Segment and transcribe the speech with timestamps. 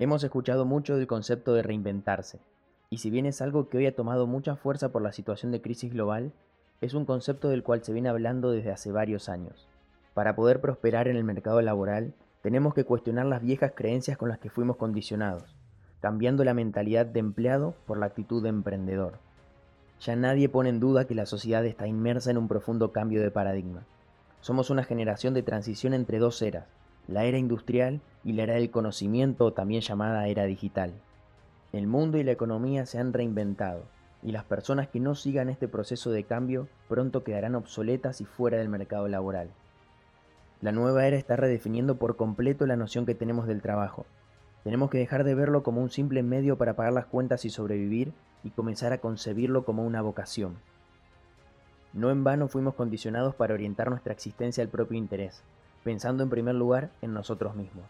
[0.00, 2.38] Hemos escuchado mucho del concepto de reinventarse,
[2.88, 5.60] y si bien es algo que hoy ha tomado mucha fuerza por la situación de
[5.60, 6.32] crisis global,
[6.80, 9.68] es un concepto del cual se viene hablando desde hace varios años.
[10.14, 14.38] Para poder prosperar en el mercado laboral, tenemos que cuestionar las viejas creencias con las
[14.38, 15.54] que fuimos condicionados,
[16.00, 19.18] cambiando la mentalidad de empleado por la actitud de emprendedor.
[20.00, 23.30] Ya nadie pone en duda que la sociedad está inmersa en un profundo cambio de
[23.30, 23.82] paradigma.
[24.40, 26.64] Somos una generación de transición entre dos eras,
[27.10, 30.92] la era industrial y la era del conocimiento, también llamada era digital.
[31.72, 33.84] El mundo y la economía se han reinventado,
[34.22, 38.58] y las personas que no sigan este proceso de cambio pronto quedarán obsoletas y fuera
[38.58, 39.50] del mercado laboral.
[40.60, 44.06] La nueva era está redefiniendo por completo la noción que tenemos del trabajo.
[44.62, 48.12] Tenemos que dejar de verlo como un simple medio para pagar las cuentas y sobrevivir
[48.44, 50.56] y comenzar a concebirlo como una vocación.
[51.92, 55.42] No en vano fuimos condicionados para orientar nuestra existencia al propio interés,
[55.84, 57.84] pensando en primer lugar en nosotros mismos.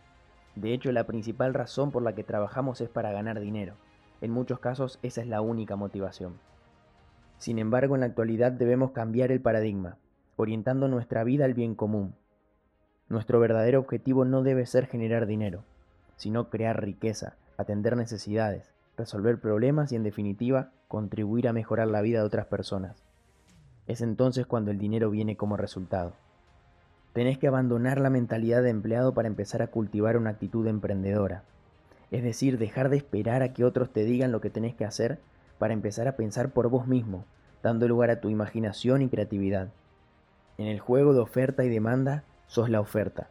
[0.55, 3.75] De hecho, la principal razón por la que trabajamos es para ganar dinero.
[4.21, 6.35] En muchos casos esa es la única motivación.
[7.39, 9.97] Sin embargo, en la actualidad debemos cambiar el paradigma,
[10.37, 12.15] orientando nuestra vida al bien común.
[13.09, 15.65] Nuestro verdadero objetivo no debe ser generar dinero,
[16.17, 22.19] sino crear riqueza, atender necesidades, resolver problemas y en definitiva contribuir a mejorar la vida
[22.19, 23.03] de otras personas.
[23.87, 26.13] Es entonces cuando el dinero viene como resultado.
[27.13, 31.43] Tenés que abandonar la mentalidad de empleado para empezar a cultivar una actitud emprendedora.
[32.11, 35.19] Es decir, dejar de esperar a que otros te digan lo que tenés que hacer
[35.59, 37.25] para empezar a pensar por vos mismo,
[37.63, 39.69] dando lugar a tu imaginación y creatividad.
[40.57, 43.29] En el juego de oferta y demanda, sos la oferta.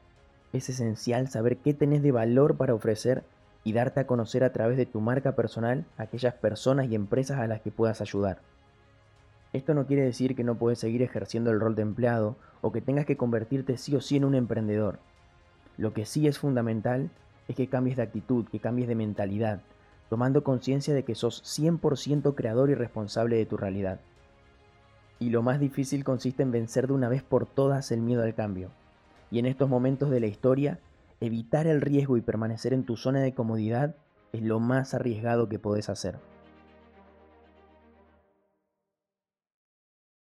[0.51, 3.23] Es esencial saber qué tenés de valor para ofrecer
[3.63, 7.39] y darte a conocer a través de tu marca personal a aquellas personas y empresas
[7.39, 8.39] a las que puedas ayudar.
[9.51, 12.81] Esto no quiere decir que no puedes seguir ejerciendo el rol de empleado o que
[12.81, 14.99] tengas que convertirte sí o sí en un emprendedor.
[15.77, 17.09] Lo que sí es fundamental
[17.47, 19.61] es que cambies de actitud, que cambies de mentalidad,
[20.09, 23.99] tomando conciencia de que sos 100% creador y responsable de tu realidad.
[25.17, 28.35] Y lo más difícil consiste en vencer de una vez por todas el miedo al
[28.35, 28.69] cambio.
[29.31, 30.79] Y en estos momentos de la historia,
[31.21, 33.95] evitar el riesgo y permanecer en tu zona de comodidad
[34.31, 36.19] es lo más arriesgado que podés hacer.